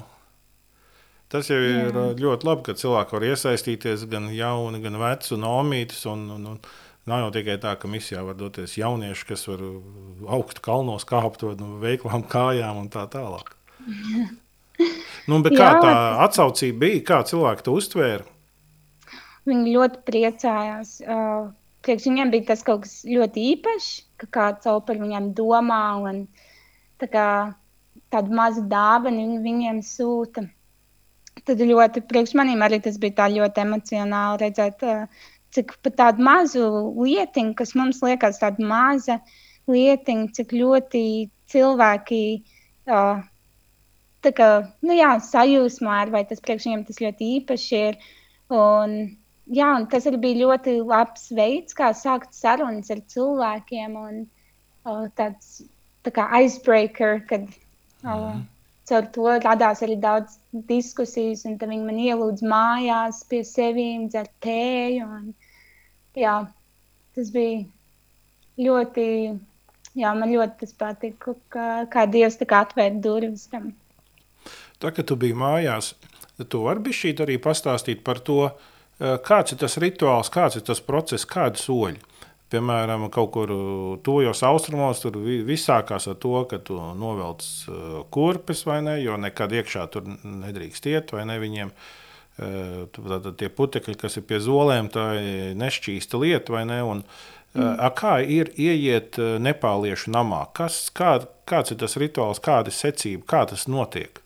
[1.36, 2.04] Tas jau ir Jā.
[2.16, 6.06] ļoti labi, ka cilvēki var iesaistīties gan jauni, gan veci un omītis.
[6.08, 6.62] Un, un, un
[7.12, 9.66] nav jau tikai tā, ka misijā var doties jaunieši, kas var
[10.38, 13.52] augstu kalnos kāpt no veiklām kājām un tā tālāk.
[15.30, 15.94] nu, kā Jā, tā
[16.30, 17.04] atsaucība bija?
[17.12, 18.24] Kā cilvēki to uztvēra?
[19.46, 20.96] Viņi ļoti priecājās.
[21.04, 21.52] Uh,
[21.86, 23.92] priekš viņiem bija tas kaut kas ļoti īpašs,
[24.24, 25.84] ka kāds par viņiem domā.
[26.00, 26.26] Un,
[27.04, 27.30] kā,
[28.16, 30.48] tādu mazu dāvanu viņiem sūta.
[31.44, 34.86] Tad ļoti priekš maniem arī tas bija ļoti emocionāli redzēt,
[35.56, 39.20] cik pat tādu mazu lietiņu, kas mums liekas tāda maza
[39.72, 41.04] lietiņa, cik ļoti
[41.52, 42.22] cilvēki
[42.88, 43.20] uh,
[44.26, 44.50] tā kā,
[44.86, 48.00] nu jā, sajūsmā ir, vai tas priekš viņiem tas ļoti īpaši ir.
[48.56, 48.96] Un,
[49.52, 55.06] jā, un tas arī bija ļoti labs veids, kā sākt sarunas ar cilvēkiem un uh,
[55.20, 55.62] tāds
[56.06, 57.50] tā kā icebreaker, kad
[58.06, 58.46] Mm.
[58.86, 60.38] Caur to radās arī daudz
[60.70, 65.08] diskusijas, un viņi man ielūdz mājās pie sevis, dzert tēju.
[65.10, 65.32] Un,
[66.20, 66.36] jā,
[67.18, 67.64] tas bija
[68.62, 69.08] ļoti,
[69.98, 73.74] jā, man ļoti tas patika, kā, kā Dievs atvēra durvis tam.
[74.78, 75.96] Tā kā tu biji mājās,
[76.46, 80.80] tu vari šī arī pastāstīt par to, eh, kāds ir tas rituāls, kāds ir tas
[80.80, 82.15] process, kādi soļi
[82.54, 83.52] piemēram, kaut kur
[84.06, 89.18] tuvajos austrumos, tur viss sākās ar to, ka tu novelc uh, kurpes vai ne, jo
[89.22, 91.72] nekad iekšā tur nedrīkst iet vai ne viņiem.
[92.36, 96.82] Uh, tātad tie putekļi, kas ir pie zolēm, tā ir nešķīsta lieta vai ne.
[96.84, 97.96] Un, uh, mm.
[97.98, 100.46] Kā ir ieiet nepāliešu namā?
[100.58, 101.18] Kas, kā,
[101.50, 104.25] kāds ir tas rituāls, kāda ir secība, kā tas notiek?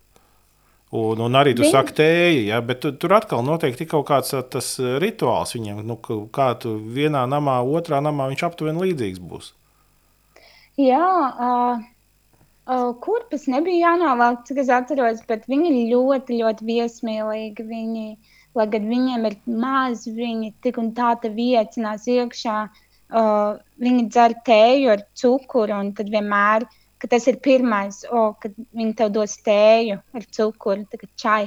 [0.90, 1.70] Un, un arī tu Viņ...
[1.70, 4.72] saki, tēja, ja, bet tu, tur atkal noteikti ir kaut kāds tas
[5.02, 5.84] rituāls viņam.
[5.86, 6.00] Nu,
[6.34, 9.52] kā tu vienā namā, otrā namā viņš aptuveni līdzīgs būs.
[10.80, 11.06] Jā,
[11.46, 11.84] uh,
[12.72, 17.68] uh, kurpes nebija jānovelk, cik es atceros, bet viņi ir ļoti, ļoti viesmīlīgi.
[17.70, 18.06] Viņi,
[18.58, 22.60] lai gan viņiem ir maz, viņi tik un tā te viecinās iekšā.
[23.10, 26.66] Uh, viņi dzer tēju ar cukuru un tad vienmēr
[27.00, 31.44] ka tas ir pirmais, o, kad viņi tev dos tēju ar cukuru, kā čai.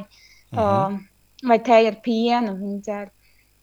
[0.52, 0.92] uh -huh.
[0.92, 1.00] uh,
[1.48, 3.10] vai tēju ar pienu viņi dzer.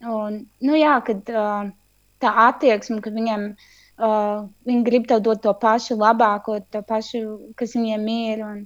[0.10, 1.72] Un, nu jā, kad uh,
[2.24, 7.24] tā attieksme, ka viņiem uh, viņi grib tev dot to pašu labāko, to pašu,
[7.60, 8.44] kas viņiem ir.
[8.48, 8.62] Un,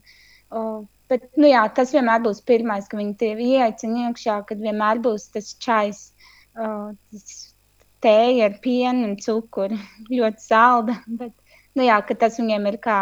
[0.53, 5.01] uh, bet, nu jā, tas vienmēr būs pirmais, ka viņi tevi ieaicina iekšā, kad vienmēr
[5.05, 6.05] būs tas čais,
[6.57, 7.39] uh, tas
[8.03, 9.79] tēja ar pienu un cukuru,
[10.17, 10.99] ļoti salda.
[11.07, 11.33] Bet,
[11.77, 12.99] nu jā, ka tas viņiem ir kā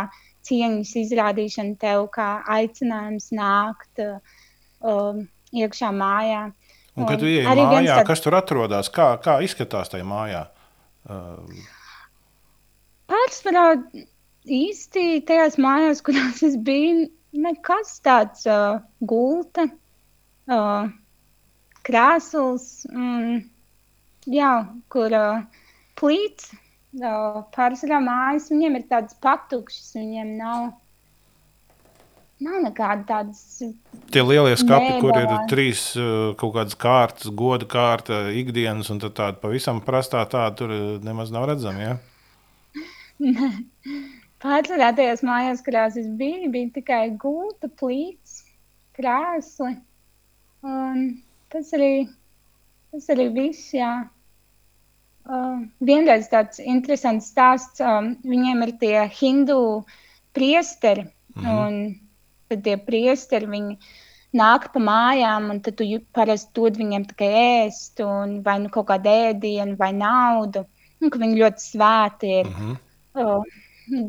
[0.48, 5.22] cieņas izrādīšana tev, kā aicinājums nākt uh,
[5.54, 6.48] iekšā mājā.
[6.98, 8.08] Un, kad jūs ejat mājā, tad...
[8.10, 10.46] kas tur atrodas, kā, kā izskatās tajā mājā?
[11.08, 11.62] Uh...
[13.12, 13.68] Pārsvarā
[14.48, 19.68] īsti tajās mājās, kurās es biju, nekas tāds uh, gulta,
[20.52, 20.90] uh,
[21.88, 23.40] krēsls, mm,
[24.32, 24.52] jā,
[24.94, 25.64] kur uh,
[26.00, 26.52] plīts.
[26.92, 30.72] Pārsvarā mājas viņiem ir tādas patukšas, viņiem nav
[32.42, 33.42] Nav nekāda tādas.
[34.10, 35.84] Tie lielie skapi, kur ir trīs
[36.42, 40.74] kaut kādas kārtas, goda kārta, ikdienas, un tāda pavisam prastā tāda tur
[41.06, 41.84] nemaz nav redzama.
[41.86, 42.00] Ja?
[44.42, 48.40] Pārsvarā tajās mājās, kurās es biju, bija tikai gulta, plīts,
[48.98, 49.76] krēsli.
[50.66, 51.06] Un
[51.54, 51.94] tas arī,
[52.90, 53.70] tas arī viss.
[53.78, 53.92] Jā.
[55.22, 57.80] Uh, vienreiz tāds interesants stāsts.
[57.80, 59.60] Um, viņiem ir tie hindu
[60.34, 61.10] priesteri.
[61.36, 62.00] Mm -hmm
[62.52, 63.78] tad tie priesteri viņi
[64.38, 68.90] nāk pa mājām, un tad tu parasti dod viņiem tikai ēst, un vai nu kaut
[68.92, 70.66] kādu ēdienu, vai naudu,
[71.02, 72.50] un ka viņi ļoti svēti ir.
[72.52, 72.80] Mm -hmm.
[73.26, 73.44] oh,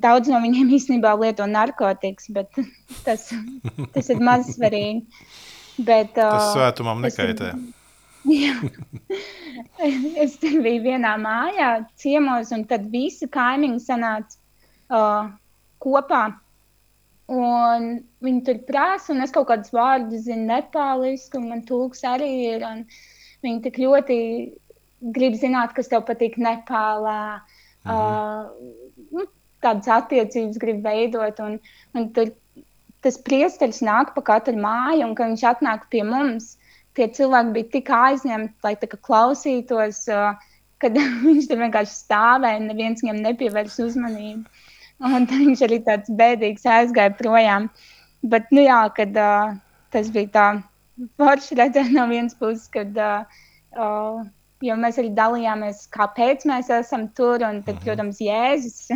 [0.03, 2.51] daudz no viņiem īstenībā lieto narkotikas, bet
[3.07, 3.31] tas,
[3.95, 5.07] tas ir maz svarīgi.
[5.79, 7.55] Bet, tas uh, svētumam nekaitē.
[7.55, 7.82] Jā.
[10.25, 14.39] es biju vienā mājā, ciemos, un tad visi kaimiņi sanāca
[14.93, 15.33] uh,
[15.83, 16.23] kopā.
[17.33, 17.89] Un
[18.23, 22.61] viņi tur prasa, un es kaut kādus vārdus zinu nepāliski, un man tūks arī ir.
[23.43, 24.17] Viņi tik ļoti
[25.15, 27.23] grib zināt, kas tev patīk Nepālā.
[27.83, 27.91] Mhm.
[27.91, 28.43] Uh,
[29.17, 29.23] nu,
[29.63, 31.37] tādas attiecības grib veidot.
[31.43, 31.53] Un,
[31.99, 32.27] un tur,
[33.03, 36.47] tas priesteris nāk pa katru māju, un kad viņš atnāk pie mums,
[36.99, 38.75] tie cilvēki bija tik aizņemti, lai
[39.09, 40.05] klausītos,
[40.83, 44.69] kad viņš tur vienkārši stāvēja, un neviens viņam nepievērs uzmanību.
[45.03, 47.71] Un viņš arī tāds bēdīgs aizgāja projām.
[48.23, 49.57] Bet, nu jā, kad uh,
[49.91, 50.47] tas bija tā
[51.19, 53.41] forši redzēt no vienas puses, kad, uh,
[53.75, 54.23] uh,
[54.79, 57.85] mēs arī dalījāmies, kāpēc mēs esam tur, un tad, mhm.
[57.89, 58.93] protams, Jēzus,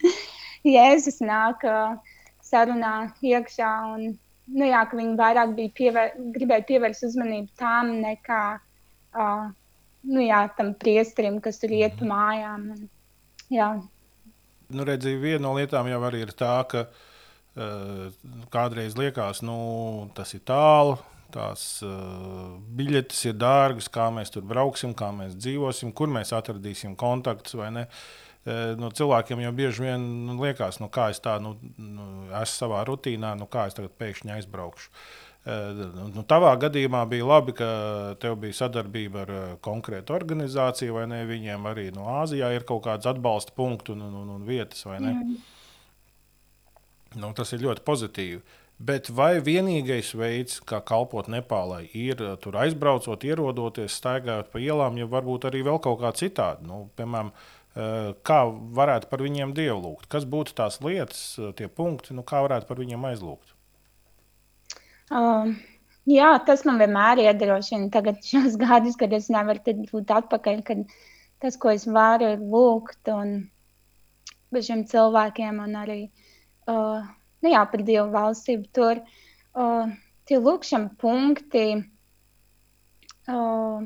[0.76, 1.98] Jēzus nāk uh,
[2.44, 4.14] sarunā iekšā, un,
[4.52, 8.42] nu jā, ka viņi vairāk bija pievēr, gribēja pievērst uzmanību tām nekā,
[9.16, 9.46] uh,
[10.10, 12.12] nu jā, tam priesterim, kas tur iet pa mhm.
[12.12, 12.68] mājām.
[12.74, 12.84] Un,
[13.52, 13.70] jā,
[14.74, 18.06] nu, redzi, viena no lietām jau ir tā, ka uh,
[18.52, 20.98] kādreiz liekas, nu, tas ir tālu.
[21.34, 26.92] Tās uh, biļetes ir dārgas, kā mēs tur brauksim, kā mēs dzīvosim, kur mēs atradīsim
[26.94, 27.88] kontaktus vai ne.
[27.88, 28.23] Uh,
[28.76, 32.82] no cilvēkiem jau bieži vien nu, liekas, nu, kā es tā nu, nu, esmu savā
[32.88, 34.90] rutīnā, nu, kā es tagad pēkšņi aizbraukšu.
[35.44, 35.76] Eh,
[36.14, 37.66] nu, tavā gadījumā bija labi, ka
[38.20, 41.18] tev bija sadarbība ar eh, konkrētu organizāciju, vai ne?
[41.28, 45.12] Viņiem arī no Āzijā ir kaut kāds atbalsta punkts un, un, un vietas, vai ne?
[45.12, 45.34] Mm.
[47.20, 48.40] Nu, tas ir ļoti pozitīvi.
[48.84, 54.96] Bet vai vienīgais veids, kā kalpot Nepālai, ir eh, tur aizbraucot, ierodoties, staigājot pa ielām,
[54.96, 56.64] ja varbūt arī vēl kaut kā citādi?
[56.72, 57.34] Nu, piemēram,
[57.74, 58.38] kā
[58.78, 60.08] varētu par viņiem dievu lūgt?
[60.12, 61.22] Kas būtu tās lietas,
[61.58, 63.54] tie punkti, nu, kā varētu par viņiem aizlūgt?
[65.10, 65.56] Um,
[66.08, 67.90] jā, tas man vienmēr iedrošina.
[67.94, 70.86] Tagad šos gadus, kad es nevaru būt atpakaļ, kad
[71.42, 73.36] tas, ko es varu, ir lūgt un
[74.54, 76.00] par šiem cilvēkiem un arī
[76.70, 77.02] uh,
[77.42, 78.70] nu jā, par Dievu valstību.
[78.76, 79.90] Tur uh,
[80.28, 81.66] tie lūkšana punkti.
[83.24, 83.84] Uh,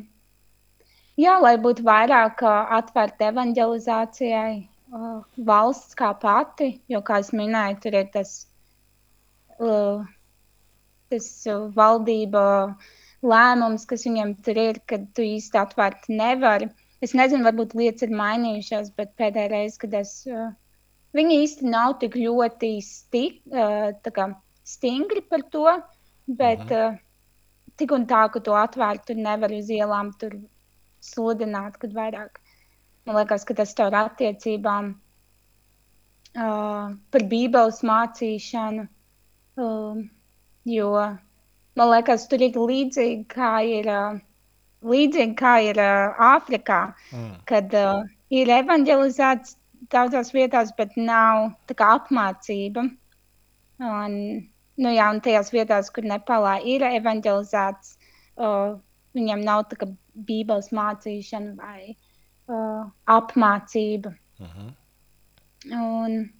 [1.18, 4.68] jā, lai būtu vairāk atvērta evanģelizācijai,
[5.50, 8.38] valsts kā pati, jo, kā es minēju, tur ir tas
[11.08, 11.28] tas
[11.74, 12.42] valdība
[13.24, 16.68] lēmums, kas viņiem tur ir, kad tu īsti atvērt nevari.
[17.02, 20.14] Es nezinu, varbūt lietas ir mainījušās, bet pēdējā reize, kad es.
[21.16, 23.22] Viņi īsti nav tik ļoti sti,
[23.54, 24.26] uh, kā,
[24.68, 25.64] stingri par to,
[26.28, 26.98] bet mhm.
[27.80, 30.12] tik un tā, ka to atvērt, tur nevar uz ielām
[31.04, 32.32] sludināt, kad vairāk.
[33.08, 38.82] Man liekas, ka tas ir attiecībām uh, par Bībeles mācīšanu.
[39.58, 39.96] Uh,
[40.68, 40.90] Jo
[41.78, 43.88] man liekas, tur ir līdzīgi kā ir,
[44.84, 46.80] līdzīgi kā ir Āfrikā,
[47.14, 47.30] mm.
[47.48, 48.02] kad uh,
[48.34, 49.56] ir evanģelizēts
[49.94, 52.84] daudzās vietās, bet nav apmācība.
[53.78, 54.18] Un,
[54.82, 57.94] nu, jā, un tajās vietās, kur Nepālā ir evanģelizēts,
[58.42, 58.76] uh,
[59.16, 59.88] viņiem nav tā kā
[60.26, 61.94] bībeles mācīšana vai
[62.48, 64.14] uh, apmācība.
[64.38, 64.72] Uh -huh.
[65.74, 66.30] Un,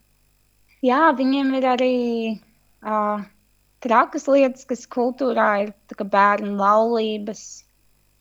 [0.83, 1.97] jā, viņiem ir arī
[2.83, 3.25] uh,
[3.85, 7.65] trakas lietas, kas kultūrā ir bērnu laulības.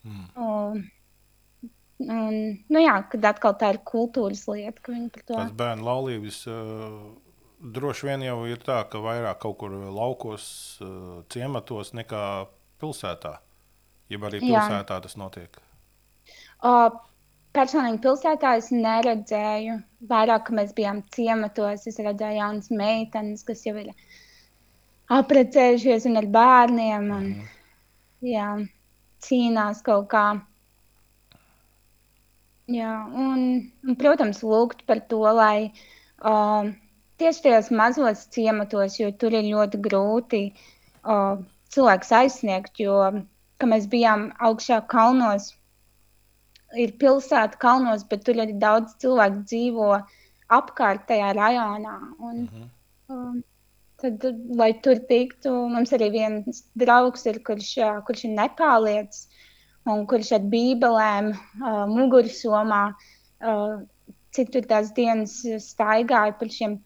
[0.03, 0.25] Mm.
[0.35, 0.83] Un,
[1.99, 2.35] un,
[2.69, 5.33] nu jā, kad atkal tā ir kultūras lieta, ka viņi par to.
[5.33, 6.99] Tas bērnu laulības uh,
[7.59, 10.47] droši vien jau ir tā, ka vairāk kaut kur laukos,
[10.81, 12.47] uh, ciematos nekā
[12.81, 13.37] pilsētā.
[14.11, 15.03] Jeb arī pilsētā jā.
[15.03, 15.59] tas notiek.
[16.63, 16.89] Uh,
[17.55, 19.81] personīgi pilsētā es neredzēju.
[20.09, 23.91] Vairāk, mēs bijām ciematos, es redzēju jaunas meitenes, kas jau ir
[25.17, 27.11] apprecējušies un ar bērniem.
[27.17, 27.51] Un, mm.
[28.31, 28.49] jā,
[29.27, 30.25] cīnās kaut kā.
[32.67, 33.45] Jā, un,
[33.87, 36.67] un, protams, lūgt par to, lai uh,
[37.19, 41.39] tieši tajos mazos ciematos, jo tur ir ļoti grūti uh,
[41.71, 42.97] cilvēks aizsniegt, jo,
[43.57, 45.51] kad mēs bijām augšā kalnos,
[46.75, 49.91] ir pilsēta kalnos, bet tur arī daudz cilvēku dzīvo
[50.57, 51.97] apkārt tajā rajonā.
[52.19, 52.69] Un, mm -hmm.
[53.09, 53.43] um,
[54.01, 54.25] tad,
[54.61, 57.73] lai tur tiktu, mums arī viens draugs ir, kurš,
[58.07, 59.27] kurš ir nepālietis
[59.85, 63.79] un kurš ar bībelēm uh, mugursomā uh,
[64.35, 66.79] citur tās dienas staigāja pa šiem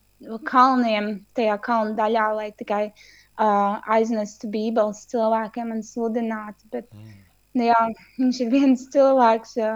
[0.46, 6.68] kalniem, tajā kalnu daļā, lai tikai uh, aiznestu bībeles cilvēkiem un sludinātu.
[6.74, 7.80] Bet, mm Nu, jā,
[8.20, 9.74] viņš ir viens cilvēks, jā,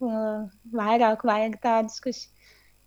[0.00, 2.22] vairāk vajag tādus, kas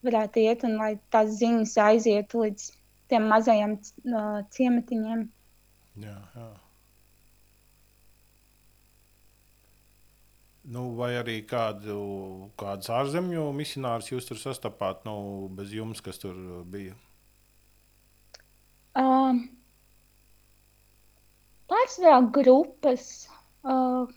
[0.05, 2.71] varētu iet un lai tās ziņas aizietu līdz
[3.11, 5.27] tiem mazajiem uh, ciematiņiem.
[6.01, 6.49] Jā, jā.
[10.71, 12.01] Nu, vai arī kādu,
[12.57, 16.37] kādus ārzemju misionārus jūs tur sastapāt, nu, bez jums, kas tur
[16.71, 16.95] bija?
[18.97, 19.41] Um,
[21.91, 23.05] Pārsvarā grupas,
[23.67, 24.07] uh,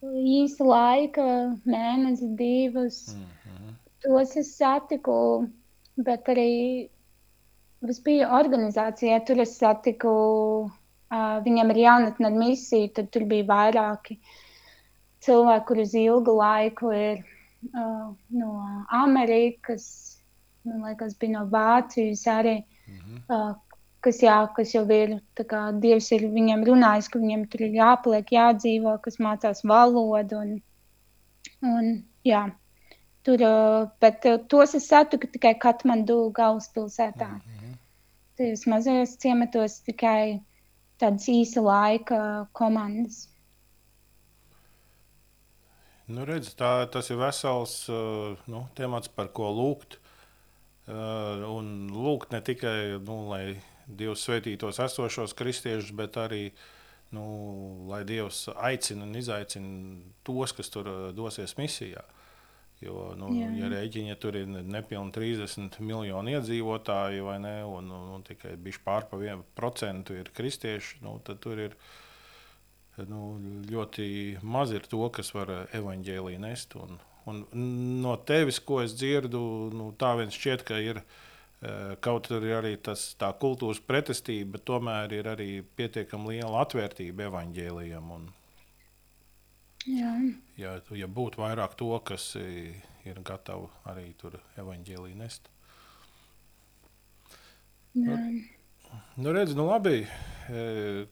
[0.00, 1.24] īsa laika,
[1.68, 3.00] mēnesis, divus.
[3.12, 3.74] Mm -hmm.
[4.04, 5.46] Tos es satiku,
[5.96, 6.88] bet arī
[7.88, 10.14] es biju organizācijā, tur es satiku,
[11.12, 14.16] uh, viņam ir jaunatne ar misiju, tad tur bija vairāki
[15.20, 17.24] cilvēki, kur uz ilgu laiku ir
[17.74, 20.16] uh, no Amerikas,
[20.64, 22.64] man liekas, bija no Vācijas arī.
[22.88, 23.20] Mm -hmm.
[23.28, 23.71] uh,
[24.02, 28.34] kas, jā, kas jau ir, kā, Dievs ir viņiem runājis, ka viņiem tur ir jāpaliek,
[28.34, 30.42] jādzīvo, kas mācās valodu.
[30.42, 30.54] Un,
[31.72, 31.90] un,
[32.26, 32.44] jā,
[33.26, 33.44] tur,
[34.02, 37.28] bet tos es satiku tikai Katmandu galvaspilsētā.
[37.28, 37.76] Mm -hmm.
[38.36, 40.40] Tajos mazajos ciematos tikai
[40.98, 43.28] tādas īsa laika komandas.
[46.06, 47.88] Nu, redz, tā, tas ir vesels
[48.46, 49.98] nu, temats, par ko lūgt.
[50.82, 53.62] Uh, un lūgt ne tikai, nu, lai
[53.98, 56.46] Dievs svētītos esošos kristiešus, bet arī
[57.12, 57.24] nu,
[57.90, 62.04] lai Dievs aicina un izaicina tos, kas tur uh, dosies misijā.
[62.82, 63.48] Jo, nu, Jā.
[63.60, 69.06] ja rēķina, tur ir nepilnīgi 30 miljoni iedzīvotāji, vai ne, un, un, un tikai pār
[69.06, 71.76] pa 1% ir kristieši, nu, tad tur ir
[73.06, 73.36] nu,
[73.70, 74.08] ļoti
[74.42, 76.74] maz ir to, kas var evaņģēlī nest.
[76.74, 76.98] Un,
[77.30, 77.44] un
[78.02, 79.44] no tevis, ko es dzirdu,
[79.78, 81.30] nu, tā viens šķiet, ka ir ielikās Eh,
[82.02, 88.08] kaut arī tas, tā kultūras pretestība, tomēr ir arī pietiekami liela atvērtība evaņģēlijam.
[88.16, 88.24] Un,
[89.86, 90.12] Jā.
[90.58, 95.46] ja, ja būtu vairāk to, kas ir gatavi arī tur evaņģēlī nest.
[97.94, 98.16] Jā.
[98.16, 98.48] Nu,
[99.22, 100.02] nu redz, nu labi.
[100.50, 101.04] Eh,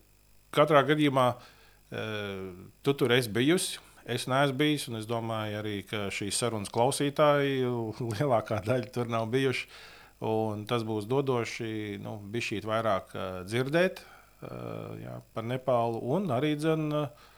[0.51, 2.51] katrā gadījumā eh,
[2.83, 3.79] tu tur esi bijusi.
[4.11, 7.63] Es neesmu bijis, un es domāju, arī, ka šīs sarunas klausītāji
[8.17, 9.67] lielākā daļa tur nav bijuši.
[9.67, 9.90] Uh,
[10.21, 16.53] Un tas būs dodoši, nu, bišķīt vairāk uh, dzirdēt uh, jā, par Nepālu un arī
[16.59, 17.31] dzen, uh,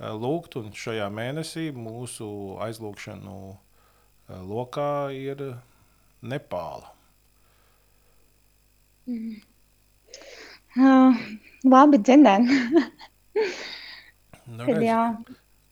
[0.00, 0.58] lūgt.
[0.58, 2.26] Un šajā mēnesī mūsu
[2.64, 3.56] aizlūgšanu uh,
[4.50, 5.46] lokā ir
[6.26, 6.90] Nepāla.
[9.06, 9.38] Mm.
[10.74, 11.14] Uh,
[11.70, 12.50] labi, dzirdēt.
[14.50, 14.66] nu,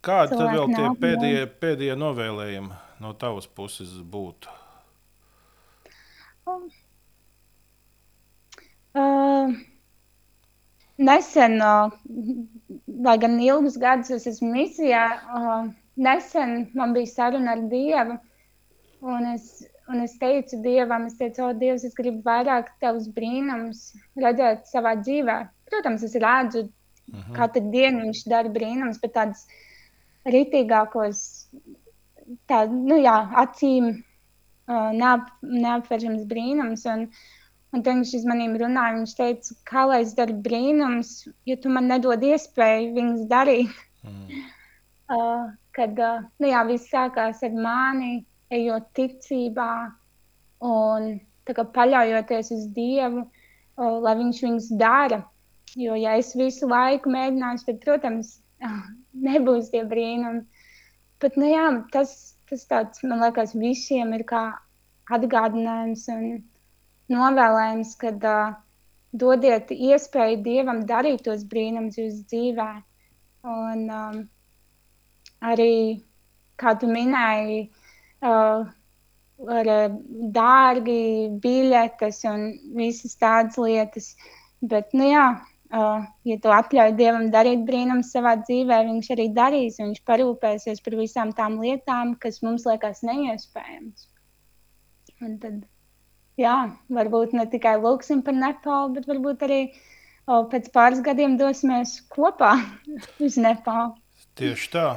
[0.02, 4.61] Kādi tad vēl tie pēdējie, pēdējie novēlējumi no tavas puses būtu?
[8.92, 9.54] Uh,
[10.98, 11.90] nesen, uh,
[13.06, 15.06] lai gan ilgus gadus es esmu misijā,
[15.38, 18.18] uh, nesen man bija saruna ar Dievu.
[19.02, 23.90] Un es, un es teicu Dievam, es teicu, oh, Dievs, es gribu vairāk tavus brīnumus
[24.22, 25.40] redzēt savā dzīvē.
[25.72, 27.22] Protams, es redzu, uh mhm.
[27.26, 27.36] -huh.
[27.40, 29.46] katru dienu viņš dara brīnumus, bet tādas
[30.28, 31.48] ritīgākos,
[32.46, 34.04] tā, nu jā, acīm
[34.68, 36.86] neap, neaptverams brīnums.
[36.90, 37.08] Un,
[37.72, 38.98] Un tad viņš uz maniem runāja.
[38.98, 43.78] Viņš teica, kā lai es daru brīnums, ja tu man nedod iespēju viņus darīt.
[44.04, 44.42] Mm.
[45.12, 48.22] Uh, kad uh, nu jā, viss sākās ar mani,
[48.54, 49.72] ejot ticībā
[50.64, 55.18] un paļaujoties uz Dievu, uh, lai Viņš viņus dara.
[55.76, 58.30] Jo, ja es visu laiku mēģināšu, tad, protams,
[59.26, 60.46] nebūs tie brīnumi.
[61.20, 64.42] Bet, nu, jā, tas, tas tāds, man liekas, visiem ir kā
[65.12, 66.26] atgādinājums un
[67.12, 68.52] novēlējums, kad uh,
[69.12, 72.68] dodiet iespēju Dievam darīt tos brīnumus jūsu dzīvē.
[73.52, 74.20] Un, um,
[75.48, 75.72] arī,
[76.60, 77.64] kā tu minēji,
[78.22, 78.68] uh,
[79.56, 79.72] ar
[80.36, 81.00] dārgi
[81.42, 82.46] biļetes un
[82.76, 84.12] visas tādas lietas.
[84.62, 85.26] Bet, nu jā,
[85.72, 89.78] ja tu atļauj Dievam darīt brīnumus savā dzīvē, Viņš arī darīs.
[89.80, 94.08] Viņš parūpēsies par visām tām lietām, kas mums liekas neiespējamas.
[95.22, 95.62] Un tad,
[96.40, 96.56] jā,
[96.92, 99.60] varbūt ne tikai lūksim par Nepālu, bet varbūt arī
[100.26, 102.56] o, pēc pāris gadiem dosimies kopā
[103.24, 103.94] uz Nepālu.
[104.38, 104.88] Tieši tā.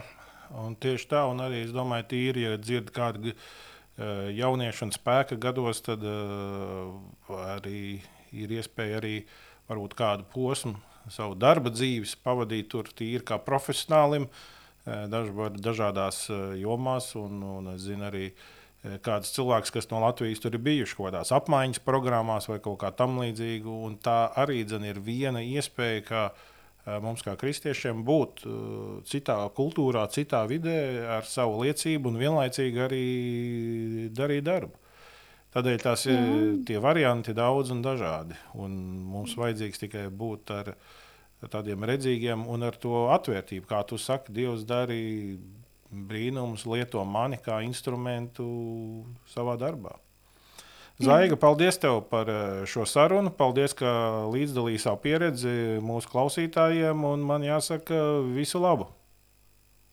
[0.55, 5.37] Un tieši tā, un arī es domāju, tīri, ja dzird kādu uh, jauniešu un spēka
[5.41, 6.93] gados, tad uh,
[7.55, 8.01] arī
[8.35, 9.15] ir iespēja arī
[9.69, 10.75] varbūt kādu posmu
[11.11, 17.73] savu darba dzīves pavadīt tur tīri kā profesionālim, uh, daž, dažādās uh, jomās, un, un
[17.75, 18.29] es zinu arī
[19.01, 22.91] kāds cilvēks, kas no Latvijas tur ir bijuši kaut kādās apmaiņas programmās vai kaut kā
[22.93, 26.25] tam līdzīga, un tā arī dzen, ir viena iespēja, kā
[26.85, 28.49] Eh, mums, kā kristiešiem, būt eh,
[29.09, 30.77] citā kultūrā, citā vidē
[31.17, 33.05] ar savu liecību un vienlaicīgi arī
[34.13, 34.77] darīt darbu.
[35.55, 36.23] Tādēļ tās ir
[36.67, 38.35] tie varianti daudz un dažādi.
[38.59, 38.73] Un
[39.07, 40.73] mums vajadzīgs tikai būt ar,
[41.39, 43.69] ar tādiem redzīgiem un ar to atvērtību.
[43.69, 45.37] Kā tu saki, Dievs darīja
[45.95, 48.45] brīnumus, lieto mani kā instrumentu
[49.31, 49.95] savā darbā.
[50.95, 53.31] Zaiga, paldies tev par eh, šo sarunu.
[53.35, 53.89] Paldies, ka
[54.31, 57.07] līdzdalīji savu pieredzi mūsu klausītājiem.
[57.27, 57.99] Man jāsaka,
[58.35, 58.87] visu labu!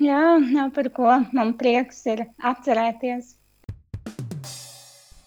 [0.03, 1.09] Jā, nav par ko.
[1.35, 3.35] Man prieks ir atcerēties.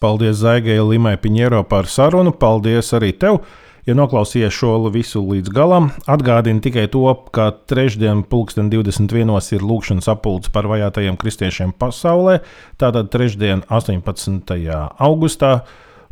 [0.00, 2.34] Paldies Zaigai Limai Piņero par sarunu.
[2.36, 3.40] Paldies arī tev!
[3.86, 9.30] Ja noklausījies šo visu līdz galam, atgādinu tikai to, ka trešdien, 2021.
[9.54, 12.40] ir lūkšanas apgabals par vajātajiem kristiešiem pasaulē.
[12.82, 14.50] Tātad trešdien, 18.
[14.98, 15.52] augustā.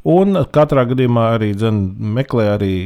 [0.06, 1.82] Un katrā gadījumā arī dzen,
[2.14, 2.76] meklē arī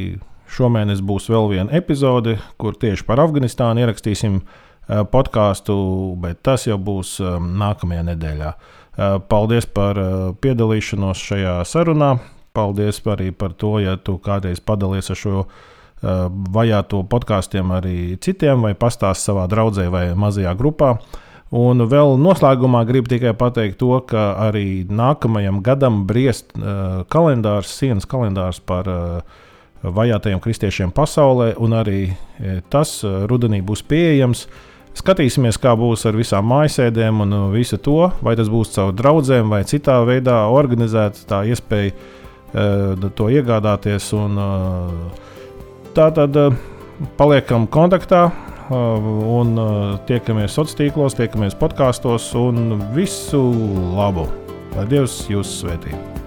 [0.49, 5.75] šomēnes būs vēl viena epizode, kur tieši par Afganistānu ierakstīsim eh, podkāstu,
[6.23, 8.53] bet tas jau būs eh, nākamajā nedēļā.
[8.99, 9.95] Eh, paldies par
[10.43, 12.17] piedalīšanos šajā sarunā.
[12.55, 15.49] Paldies arī par to, ja tu kādreiz padalies ar šo uh,
[16.51, 20.95] vajāto podkāstiem arī citiem, vai pastāst savā draudzē vai mazajā grupā.
[21.55, 28.09] Un vēl noslēgumā gribu tikai pateikt to, ka arī nākamajam gadam briest uh, kalendārs, sienas
[28.09, 29.21] kalendārs par uh,
[29.85, 32.01] vajātajiem kristiešiem pasaulē, un arī
[32.73, 34.47] tas uh, rudenī būs pieejams.
[34.99, 39.61] Skatīsimies, kā būs ar visām mājasēdēm un visu to, vai tas būs caur draugiem vai
[39.67, 41.23] citā veidā organizēts.
[41.29, 41.93] Tā iespēja
[43.15, 44.11] to iegādāties.
[44.17, 44.35] Un,
[45.95, 46.37] tā tad
[47.19, 48.27] paliekam kontaktā
[48.69, 49.55] un
[50.09, 53.43] tiekamies sociālos tīklos, tiekamies podkāstos un visu
[53.95, 54.27] labu!
[54.75, 56.18] Lai Dievs jūs svētītu!